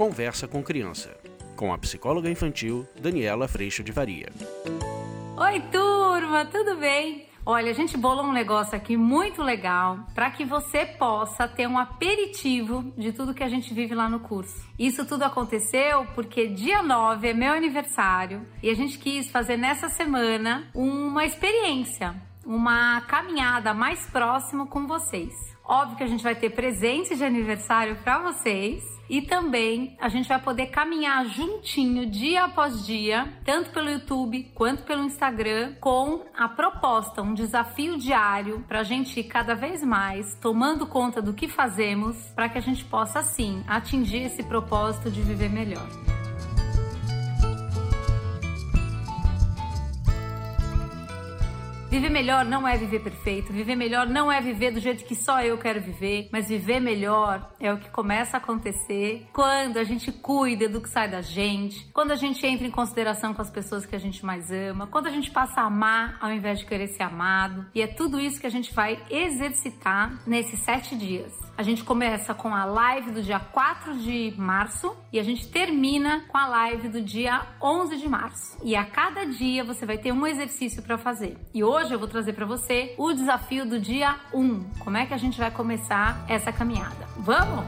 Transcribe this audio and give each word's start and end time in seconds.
Conversa 0.00 0.48
com 0.48 0.62
Criança, 0.62 1.14
com 1.54 1.74
a 1.74 1.76
psicóloga 1.76 2.30
infantil 2.30 2.88
Daniela 2.98 3.46
Freixo 3.46 3.84
de 3.84 3.92
Varia. 3.92 4.30
Oi, 5.36 5.60
turma, 5.70 6.46
tudo 6.46 6.76
bem? 6.76 7.26
Olha, 7.44 7.70
a 7.70 7.74
gente 7.74 7.98
bolou 7.98 8.24
um 8.24 8.32
negócio 8.32 8.74
aqui 8.74 8.96
muito 8.96 9.42
legal 9.42 9.98
para 10.14 10.30
que 10.30 10.42
você 10.42 10.86
possa 10.86 11.46
ter 11.46 11.68
um 11.68 11.76
aperitivo 11.76 12.90
de 12.96 13.12
tudo 13.12 13.34
que 13.34 13.44
a 13.44 13.48
gente 13.50 13.74
vive 13.74 13.94
lá 13.94 14.08
no 14.08 14.20
curso. 14.20 14.66
Isso 14.78 15.04
tudo 15.04 15.24
aconteceu 15.24 16.06
porque 16.14 16.46
dia 16.46 16.82
9 16.82 17.28
é 17.28 17.34
meu 17.34 17.52
aniversário 17.52 18.40
e 18.62 18.70
a 18.70 18.74
gente 18.74 18.98
quis 18.98 19.30
fazer 19.30 19.58
nessa 19.58 19.90
semana 19.90 20.66
uma 20.74 21.26
experiência, 21.26 22.14
uma 22.50 23.00
caminhada 23.02 23.72
mais 23.72 24.04
próxima 24.10 24.66
com 24.66 24.84
vocês. 24.84 25.32
Óbvio 25.64 25.96
que 25.96 26.02
a 26.02 26.06
gente 26.08 26.24
vai 26.24 26.34
ter 26.34 26.50
presentes 26.50 27.16
de 27.16 27.24
aniversário 27.24 27.94
para 28.02 28.18
vocês 28.18 28.82
e 29.08 29.22
também 29.22 29.96
a 30.00 30.08
gente 30.08 30.28
vai 30.28 30.40
poder 30.40 30.66
caminhar 30.66 31.26
juntinho 31.26 32.10
dia 32.10 32.46
após 32.46 32.84
dia, 32.84 33.32
tanto 33.44 33.70
pelo 33.70 33.88
YouTube 33.88 34.50
quanto 34.52 34.82
pelo 34.82 35.04
Instagram, 35.04 35.76
com 35.80 36.24
a 36.36 36.48
proposta, 36.48 37.22
um 37.22 37.34
desafio 37.34 37.96
diário 37.96 38.64
para 38.66 38.80
a 38.80 38.84
gente 38.84 39.20
ir 39.20 39.24
cada 39.24 39.54
vez 39.54 39.84
mais 39.84 40.34
tomando 40.40 40.88
conta 40.88 41.22
do 41.22 41.32
que 41.32 41.46
fazemos 41.46 42.16
para 42.34 42.48
que 42.48 42.58
a 42.58 42.62
gente 42.62 42.84
possa 42.84 43.22
sim 43.22 43.62
atingir 43.68 44.24
esse 44.24 44.42
propósito 44.42 45.08
de 45.08 45.22
viver 45.22 45.50
melhor. 45.50 45.86
Viver 51.90 52.08
melhor 52.08 52.44
não 52.44 52.68
é 52.68 52.76
viver 52.76 53.00
perfeito, 53.00 53.52
viver 53.52 53.74
melhor 53.74 54.06
não 54.06 54.30
é 54.30 54.40
viver 54.40 54.70
do 54.70 54.78
jeito 54.78 55.04
que 55.04 55.16
só 55.16 55.42
eu 55.42 55.58
quero 55.58 55.80
viver, 55.80 56.28
mas 56.30 56.48
viver 56.48 56.78
melhor 56.78 57.50
é 57.58 57.72
o 57.72 57.78
que 57.78 57.90
começa 57.90 58.36
a 58.36 58.38
acontecer 58.38 59.26
quando 59.32 59.76
a 59.76 59.82
gente 59.82 60.12
cuida 60.12 60.68
do 60.68 60.80
que 60.80 60.88
sai 60.88 61.08
da 61.08 61.20
gente, 61.20 61.90
quando 61.92 62.12
a 62.12 62.14
gente 62.14 62.46
entra 62.46 62.64
em 62.64 62.70
consideração 62.70 63.34
com 63.34 63.42
as 63.42 63.50
pessoas 63.50 63.84
que 63.84 63.96
a 63.96 63.98
gente 63.98 64.24
mais 64.24 64.52
ama, 64.52 64.86
quando 64.86 65.08
a 65.08 65.10
gente 65.10 65.32
passa 65.32 65.62
a 65.62 65.64
amar 65.64 66.16
ao 66.20 66.30
invés 66.30 66.60
de 66.60 66.66
querer 66.66 66.86
ser 66.86 67.02
amado. 67.02 67.66
E 67.74 67.82
é 67.82 67.88
tudo 67.88 68.20
isso 68.20 68.40
que 68.40 68.46
a 68.46 68.50
gente 68.50 68.72
vai 68.72 69.02
exercitar 69.10 70.16
nesses 70.28 70.60
sete 70.60 70.96
dias. 70.96 71.32
A 71.58 71.62
gente 71.62 71.84
começa 71.84 72.32
com 72.32 72.54
a 72.54 72.64
live 72.64 73.10
do 73.10 73.22
dia 73.22 73.38
4 73.38 73.98
de 73.98 74.32
março 74.38 74.96
e 75.12 75.18
a 75.18 75.22
gente 75.22 75.46
termina 75.48 76.24
com 76.28 76.38
a 76.38 76.46
live 76.46 76.88
do 76.88 77.02
dia 77.02 77.42
11 77.60 77.98
de 77.98 78.08
março. 78.08 78.56
E 78.64 78.74
a 78.74 78.86
cada 78.86 79.26
dia 79.26 79.62
você 79.62 79.84
vai 79.84 79.98
ter 79.98 80.10
um 80.10 80.26
exercício 80.26 80.82
para 80.82 80.96
fazer. 80.96 81.36
E 81.52 81.62
hoje 81.62 81.79
eu 81.88 81.98
vou 81.98 82.08
trazer 82.08 82.34
para 82.34 82.44
você 82.44 82.94
o 82.98 83.12
desafio 83.12 83.64
do 83.64 83.80
dia 83.80 84.16
1. 84.34 84.64
Como 84.80 84.96
é 84.96 85.06
que 85.06 85.14
a 85.14 85.16
gente 85.16 85.38
vai 85.38 85.50
começar 85.50 86.24
essa 86.28 86.52
caminhada? 86.52 87.06
Vamos? 87.16 87.64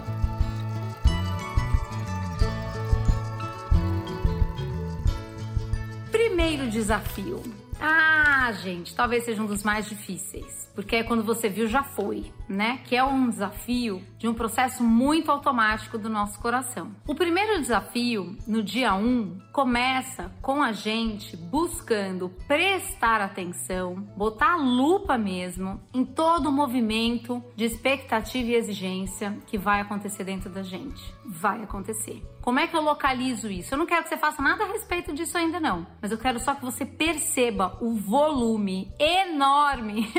Primeiro 6.11 6.69
desafio. 6.69 7.62
Ah, 7.85 8.53
gente, 8.53 8.95
talvez 8.95 9.25
seja 9.25 9.43
um 9.43 9.47
dos 9.47 9.65
mais 9.65 9.89
difíceis, 9.89 10.71
porque 10.73 10.95
é 10.95 11.03
quando 11.03 11.25
você 11.25 11.49
viu 11.49 11.67
já 11.67 11.83
foi 11.83 12.33
né? 12.53 12.81
Que 12.85 12.97
é 12.97 13.03
um 13.03 13.29
desafio 13.29 14.03
de 14.19 14.29
um 14.29 14.35
processo 14.35 14.83
muito 14.85 15.31
automático 15.31 15.99
do 15.99 16.09
nosso 16.09 16.39
coração. 16.39 16.93
O 17.07 17.15
primeiro 17.15 17.61
desafio, 17.61 18.37
no 18.47 18.63
dia 18.63 18.95
1, 18.95 19.05
um, 19.05 19.39
começa 19.53 20.31
com 20.41 20.63
a 20.63 20.73
gente 20.73 21.37
buscando 21.37 22.29
prestar 22.47 23.21
atenção, 23.21 23.95
botar 24.17 24.53
a 24.53 24.57
lupa 24.57 25.17
mesmo 25.19 25.81
em 25.93 26.05
todo 26.05 26.49
o 26.49 26.53
movimento 26.53 27.43
de 27.57 27.65
expectativa 27.65 28.51
e 28.51 28.55
exigência 28.55 29.37
que 29.47 29.59
vai 29.59 29.81
acontecer 29.81 30.25
dentro 30.25 30.51
da 30.51 30.63
gente. 30.63 31.03
Vai 31.25 31.63
acontecer. 31.63 32.23
Como 32.42 32.58
é 32.58 32.67
que 32.67 32.77
eu 32.77 32.83
localizo 32.83 33.48
isso? 33.48 33.73
Eu 33.73 33.79
não 33.79 33.86
quero 33.86 34.03
que 34.03 34.08
você 34.08 34.17
faça 34.17 34.42
nada 34.42 34.64
a 34.64 34.67
respeito 34.67 35.14
disso 35.14 35.39
ainda 35.39 35.61
não, 35.61 35.86
mas 36.01 36.11
eu 36.11 36.19
quero 36.19 36.41
só 36.41 36.57
que 36.57 36.64
você 36.64 36.85
perceba 36.85 37.79
o 37.80 37.95
volume 37.95 38.92
enorme 38.98 40.13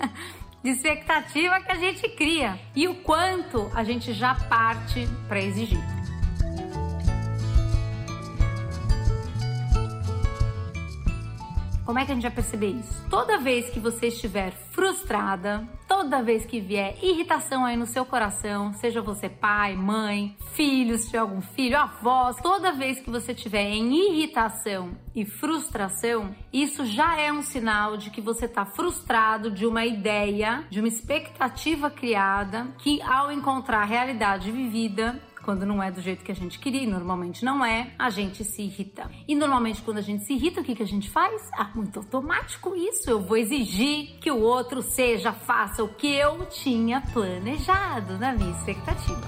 de 0.64 0.70
expectativa 0.70 1.60
que 1.60 1.70
a 1.70 1.74
gente 1.74 2.08
cria 2.08 2.58
e 2.74 2.88
o 2.88 2.94
quanto 3.02 3.70
a 3.74 3.84
gente 3.84 4.14
já 4.14 4.34
parte 4.34 5.06
para 5.28 5.38
exigir. 5.38 5.78
Como 11.84 11.98
é 11.98 12.06
que 12.06 12.10
a 12.10 12.14
gente 12.14 12.24
vai 12.24 12.32
perceber 12.32 12.70
isso? 12.70 13.04
Toda 13.10 13.36
vez 13.36 13.68
que 13.68 13.78
você 13.78 14.06
estiver 14.06 14.50
frustrada, 14.72 15.62
toda 15.96 16.22
vez 16.22 16.44
que 16.44 16.60
vier 16.60 16.94
irritação 17.02 17.64
aí 17.64 17.74
no 17.74 17.86
seu 17.86 18.04
coração, 18.04 18.70
seja 18.74 19.00
você 19.00 19.30
pai, 19.30 19.74
mãe, 19.74 20.36
filho, 20.52 20.98
se 20.98 21.06
tiver 21.06 21.18
algum 21.20 21.40
filho, 21.40 21.78
avós, 21.78 22.36
toda 22.42 22.70
vez 22.70 23.00
que 23.00 23.08
você 23.08 23.32
estiver 23.32 23.62
em 23.62 24.10
irritação 24.10 24.90
e 25.14 25.24
frustração, 25.24 26.36
isso 26.52 26.84
já 26.84 27.18
é 27.18 27.32
um 27.32 27.42
sinal 27.42 27.96
de 27.96 28.10
que 28.10 28.20
você 28.20 28.44
está 28.44 28.66
frustrado 28.66 29.50
de 29.50 29.64
uma 29.64 29.86
ideia, 29.86 30.64
de 30.68 30.80
uma 30.80 30.88
expectativa 30.88 31.88
criada, 31.88 32.66
que 32.76 33.00
ao 33.00 33.32
encontrar 33.32 33.80
a 33.80 33.86
realidade 33.86 34.52
vivida, 34.52 35.18
quando 35.46 35.64
não 35.64 35.80
é 35.80 35.92
do 35.92 36.00
jeito 36.00 36.24
que 36.24 36.32
a 36.32 36.34
gente 36.34 36.58
queria, 36.58 36.82
e 36.82 36.86
normalmente 36.88 37.44
não 37.44 37.64
é, 37.64 37.94
a 37.96 38.10
gente 38.10 38.44
se 38.44 38.62
irrita. 38.62 39.08
E 39.28 39.34
normalmente 39.36 39.80
quando 39.80 39.98
a 39.98 40.02
gente 40.02 40.24
se 40.24 40.32
irrita, 40.32 40.60
o 40.60 40.64
que, 40.64 40.74
que 40.74 40.82
a 40.82 40.86
gente 40.86 41.08
faz? 41.08 41.48
Ah, 41.56 41.70
muito 41.72 42.00
automático 42.00 42.74
isso. 42.74 43.08
Eu 43.08 43.20
vou 43.20 43.36
exigir 43.36 44.18
que 44.18 44.28
o 44.28 44.40
outro 44.40 44.82
seja, 44.82 45.32
faça 45.32 45.84
o 45.84 45.88
que 45.94 46.12
eu 46.12 46.44
tinha 46.46 47.00
planejado 47.12 48.18
na 48.18 48.32
minha 48.32 48.50
expectativa. 48.50 49.22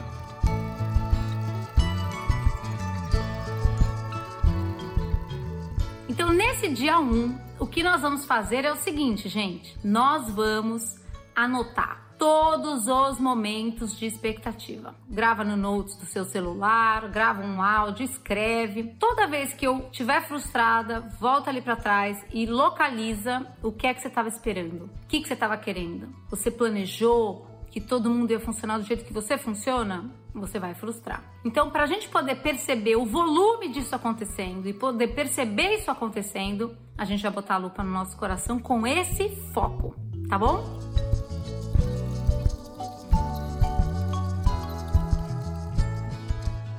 Então, 6.09 6.33
nesse 6.33 6.69
dia 6.69 6.99
1, 6.99 7.05
um, 7.05 7.39
o 7.61 7.67
que 7.69 7.81
nós 7.81 8.03
vamos 8.03 8.25
fazer 8.25 8.65
é 8.65 8.73
o 8.73 8.77
seguinte, 8.77 9.29
gente: 9.29 9.79
nós 9.85 10.29
vamos 10.33 10.97
anotar 11.37 12.08
todos 12.19 12.89
os 12.89 13.21
momentos 13.21 13.97
de 13.97 14.07
expectativa. 14.07 14.95
Grava 15.09 15.45
no 15.45 15.57
notes 15.57 15.97
do 15.97 16.05
seu 16.05 16.25
celular, 16.25 17.09
grava 17.09 17.43
um 17.43 17.63
áudio, 17.63 18.05
escreve. 18.05 18.95
Toda 18.99 19.27
vez 19.27 19.55
que 19.55 19.67
eu 19.67 19.79
estiver 19.91 20.27
frustrada, 20.27 21.01
volta 21.21 21.49
ali 21.49 21.63
para 21.63 21.77
trás 21.77 22.23
e 22.33 22.45
localiza 22.45 23.47
o 23.63 23.71
que 23.71 23.87
é 23.87 23.95
que 23.95 24.01
você 24.01 24.09
estava 24.09 24.29
esperando, 24.29 24.87
o 24.87 25.07
que, 25.09 25.21
que 25.21 25.29
você 25.29 25.35
estava 25.35 25.57
querendo. 25.57 26.09
Você 26.29 26.51
planejou 26.51 27.47
que 27.71 27.81
todo 27.81 28.11
mundo 28.11 28.31
ia 28.31 28.41
funcionar 28.41 28.79
do 28.79 28.85
jeito 28.85 29.05
que 29.05 29.13
você 29.13 29.39
funciona? 29.39 30.11
Você 30.35 30.59
vai 30.59 30.75
frustrar. 30.75 31.23
Então, 31.45 31.71
para 31.71 31.85
a 31.85 31.87
gente 31.87 32.09
poder 32.09 32.37
perceber 32.37 32.97
o 32.97 33.05
volume 33.05 33.69
disso 33.69 33.95
acontecendo 33.95 34.69
e 34.69 34.73
poder 34.73 35.09
perceber 35.09 35.75
isso 35.75 35.91
acontecendo, 35.91 36.77
a 36.97 37.05
gente 37.05 37.23
vai 37.23 37.33
botar 37.33 37.55
a 37.55 37.59
lupa 37.59 37.83
no 37.83 37.91
nosso 37.91 38.17
coração 38.17 38.59
com 38.59 38.87
esse 38.87 39.29
foco, 39.53 39.95
tá 40.29 40.39
bom? 40.39 40.88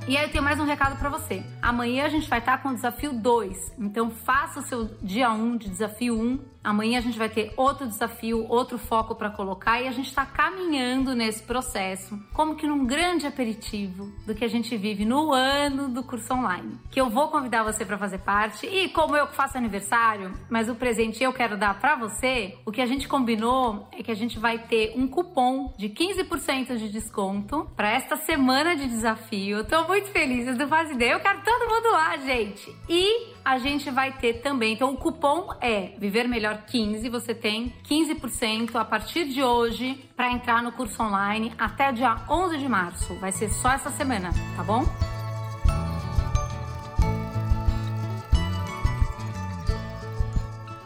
E 0.08 0.16
aí 0.16 0.24
eu 0.24 0.30
tenho 0.30 0.42
mais 0.42 0.58
um 0.58 0.64
recado 0.64 0.98
para 0.98 1.08
você. 1.08 1.42
Amanhã 1.62 2.04
a 2.04 2.08
gente 2.08 2.28
vai 2.28 2.38
estar 2.40 2.58
com 2.62 2.70
o 2.70 2.74
desafio 2.74 3.12
2. 3.12 3.74
Então 3.78 4.10
faça 4.10 4.60
o 4.60 4.62
seu 4.62 4.86
dia 5.02 5.30
1 5.30 5.34
um 5.34 5.56
de 5.56 5.68
desafio 5.68 6.18
1 6.18 6.22
um 6.22 6.38
Amanhã 6.62 6.98
a 6.98 7.00
gente 7.00 7.18
vai 7.18 7.28
ter 7.28 7.52
outro 7.56 7.86
desafio, 7.86 8.46
outro 8.48 8.78
foco 8.78 9.14
para 9.14 9.30
colocar 9.30 9.80
e 9.80 9.88
a 9.88 9.92
gente 9.92 10.08
está 10.08 10.26
caminhando 10.26 11.14
nesse 11.14 11.42
processo, 11.42 12.18
como 12.34 12.54
que 12.54 12.66
num 12.66 12.84
grande 12.84 13.26
aperitivo 13.26 14.12
do 14.26 14.34
que 14.34 14.44
a 14.44 14.48
gente 14.48 14.76
vive 14.76 15.04
no 15.06 15.32
ano 15.32 15.88
do 15.88 16.02
curso 16.02 16.34
online. 16.34 16.78
Que 16.90 17.00
eu 17.00 17.08
vou 17.08 17.28
convidar 17.28 17.62
você 17.62 17.84
para 17.84 17.96
fazer 17.96 18.18
parte 18.18 18.66
e 18.66 18.90
como 18.90 19.16
eu 19.16 19.26
faço 19.28 19.56
aniversário, 19.56 20.32
mas 20.50 20.68
o 20.68 20.74
presente 20.74 21.22
eu 21.22 21.32
quero 21.32 21.56
dar 21.56 21.78
para 21.80 21.96
você, 21.96 22.58
o 22.66 22.70
que 22.70 22.82
a 22.82 22.86
gente 22.86 23.08
combinou 23.08 23.88
é 23.92 24.02
que 24.02 24.10
a 24.10 24.14
gente 24.14 24.38
vai 24.38 24.58
ter 24.58 24.92
um 24.96 25.08
cupom 25.08 25.72
de 25.78 25.88
15% 25.88 26.76
de 26.76 26.90
desconto 26.90 27.70
para 27.74 27.90
esta 27.90 28.16
semana 28.16 28.76
de 28.76 28.86
desafio. 28.86 29.58
Eu 29.58 29.64
tô 29.64 29.88
muito 29.88 30.08
feliz, 30.08 30.46
eu 30.46 30.56
não 30.56 30.68
faço 30.68 30.92
ideia, 30.92 31.12
eu 31.12 31.20
quero 31.20 31.40
todo 31.42 31.70
mundo 31.70 31.90
lá, 31.92 32.16
gente. 32.18 32.74
E 32.88 33.39
a 33.50 33.58
gente 33.58 33.90
vai 33.90 34.12
ter 34.12 34.34
também. 34.34 34.74
Então, 34.74 34.92
o 34.92 34.96
cupom 34.96 35.48
é 35.60 35.92
Viver 35.98 36.28
Melhor 36.28 36.62
15. 36.68 37.08
Você 37.08 37.34
tem 37.34 37.74
15% 37.82 38.76
a 38.76 38.84
partir 38.84 39.24
de 39.24 39.42
hoje 39.42 40.08
para 40.14 40.30
entrar 40.30 40.62
no 40.62 40.70
curso 40.70 41.02
online 41.02 41.52
até 41.58 41.90
dia 41.90 42.16
11 42.30 42.58
de 42.58 42.68
março. 42.68 43.12
Vai 43.16 43.32
ser 43.32 43.48
só 43.48 43.72
essa 43.72 43.90
semana, 43.90 44.30
tá 44.54 44.62
bom? 44.62 44.84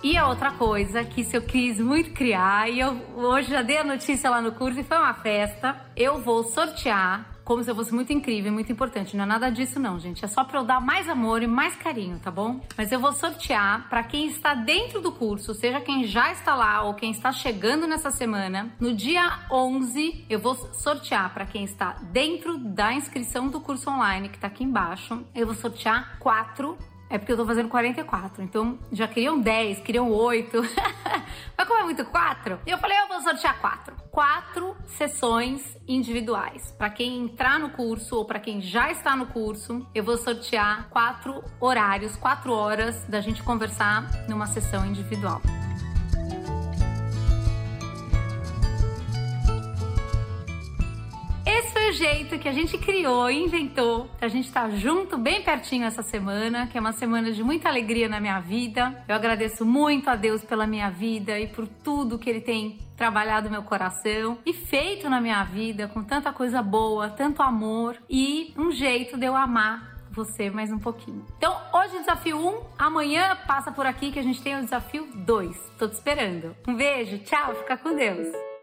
E 0.02 0.16
a 0.16 0.26
outra 0.26 0.50
coisa 0.52 1.04
que 1.04 1.20
isso 1.20 1.36
eu 1.36 1.42
quis 1.42 1.78
muito 1.78 2.12
criar, 2.12 2.70
e 2.70 2.80
eu 2.80 2.98
hoje 3.14 3.50
já 3.50 3.60
dei 3.60 3.76
a 3.76 3.84
notícia 3.84 4.30
lá 4.30 4.40
no 4.40 4.52
curso 4.52 4.80
e 4.80 4.84
foi 4.84 4.96
uma 4.96 5.12
festa, 5.12 5.76
eu 5.94 6.18
vou 6.22 6.44
sortear 6.44 7.33
como 7.44 7.62
se 7.62 7.70
eu 7.70 7.74
fosse 7.74 7.94
muito 7.94 8.12
incrível, 8.12 8.50
muito 8.52 8.72
importante. 8.72 9.16
Não 9.16 9.24
é 9.24 9.26
nada 9.26 9.50
disso 9.50 9.78
não, 9.78 9.98
gente. 9.98 10.24
É 10.24 10.28
só 10.28 10.42
para 10.44 10.60
eu 10.60 10.64
dar 10.64 10.80
mais 10.80 11.08
amor 11.08 11.42
e 11.42 11.46
mais 11.46 11.76
carinho, 11.76 12.18
tá 12.18 12.30
bom? 12.30 12.60
Mas 12.76 12.90
eu 12.90 12.98
vou 12.98 13.12
sortear 13.12 13.88
para 13.88 14.02
quem 14.02 14.26
está 14.26 14.54
dentro 14.54 15.00
do 15.00 15.12
curso, 15.12 15.54
seja 15.54 15.80
quem 15.80 16.04
já 16.04 16.32
está 16.32 16.54
lá 16.54 16.82
ou 16.82 16.94
quem 16.94 17.10
está 17.10 17.30
chegando 17.30 17.86
nessa 17.86 18.10
semana. 18.10 18.72
No 18.80 18.94
dia 18.94 19.40
11, 19.50 20.24
eu 20.28 20.38
vou 20.38 20.54
sortear 20.54 21.32
para 21.34 21.44
quem 21.44 21.64
está 21.64 21.92
dentro 22.10 22.56
da 22.56 22.92
inscrição 22.92 23.48
do 23.48 23.60
curso 23.60 23.90
online 23.90 24.28
que 24.28 24.38
tá 24.38 24.46
aqui 24.46 24.64
embaixo. 24.64 25.24
Eu 25.34 25.46
vou 25.46 25.54
sortear 25.54 26.18
quatro 26.18 26.78
é 27.10 27.18
porque 27.18 27.32
eu 27.32 27.36
tô 27.36 27.46
fazendo 27.46 27.68
44. 27.68 28.42
Então 28.42 28.78
já 28.90 29.06
queriam 29.06 29.38
10, 29.40 29.80
queriam 29.80 30.10
8. 30.10 30.62
Mas 31.56 31.68
como 31.68 31.80
é 31.80 31.84
muito 31.84 32.04
4, 32.04 32.58
eu 32.66 32.78
falei, 32.78 32.98
eu 32.98 33.08
vou 33.08 33.20
sortear 33.20 33.60
4. 33.60 34.03
Quatro 34.14 34.76
sessões 34.96 35.76
individuais. 35.88 36.70
Para 36.78 36.88
quem 36.88 37.18
entrar 37.18 37.58
no 37.58 37.70
curso 37.70 38.14
ou 38.14 38.24
para 38.24 38.38
quem 38.38 38.60
já 38.60 38.88
está 38.92 39.16
no 39.16 39.26
curso, 39.26 39.84
eu 39.92 40.04
vou 40.04 40.16
sortear 40.16 40.88
quatro 40.88 41.42
horários, 41.60 42.14
quatro 42.14 42.52
horas 42.52 43.04
da 43.08 43.20
gente 43.20 43.42
conversar 43.42 44.08
numa 44.28 44.46
sessão 44.46 44.86
individual. 44.86 45.42
Jeito 51.94 52.38
que 52.38 52.48
a 52.48 52.52
gente 52.52 52.76
criou 52.76 53.30
inventou 53.30 54.06
pra 54.18 54.28
gente 54.28 54.46
estar 54.46 54.68
tá 54.68 54.70
junto, 54.70 55.16
bem 55.16 55.42
pertinho 55.42 55.84
essa 55.84 56.02
semana, 56.02 56.66
que 56.66 56.76
é 56.76 56.80
uma 56.80 56.92
semana 56.92 57.32
de 57.32 57.42
muita 57.42 57.68
alegria 57.68 58.08
na 58.08 58.20
minha 58.20 58.40
vida. 58.40 59.04
Eu 59.08 59.14
agradeço 59.14 59.64
muito 59.64 60.10
a 60.10 60.16
Deus 60.16 60.44
pela 60.44 60.66
minha 60.66 60.90
vida 60.90 61.38
e 61.38 61.46
por 61.46 61.66
tudo 61.66 62.18
que 62.18 62.28
Ele 62.28 62.40
tem 62.40 62.78
trabalhado 62.96 63.50
meu 63.50 63.62
coração 63.62 64.38
e 64.44 64.52
feito 64.52 65.08
na 65.08 65.20
minha 65.20 65.42
vida 65.44 65.88
com 65.88 66.02
tanta 66.02 66.32
coisa 66.32 66.62
boa, 66.62 67.08
tanto 67.08 67.42
amor 67.42 67.96
e 68.10 68.52
um 68.56 68.70
jeito 68.70 69.16
de 69.16 69.26
eu 69.26 69.36
amar 69.36 69.94
você 70.10 70.50
mais 70.50 70.70
um 70.70 70.78
pouquinho. 70.78 71.24
Então, 71.36 71.56
hoje 71.72 71.98
desafio 71.98 72.38
1, 72.38 72.60
amanhã 72.78 73.36
passa 73.46 73.72
por 73.72 73.84
aqui 73.84 74.12
que 74.12 74.18
a 74.18 74.22
gente 74.22 74.40
tem 74.42 74.56
o 74.56 74.62
desafio 74.62 75.08
2. 75.14 75.72
Tô 75.78 75.88
te 75.88 75.94
esperando. 75.94 76.56
Um 76.68 76.74
beijo, 76.74 77.18
tchau, 77.18 77.54
fica 77.56 77.76
com 77.76 77.94
Deus. 77.96 78.53